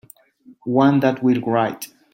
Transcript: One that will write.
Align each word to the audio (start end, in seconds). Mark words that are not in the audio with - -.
One 0.73 0.99
that 1.01 1.21
will 1.21 1.41
write. 1.41 1.89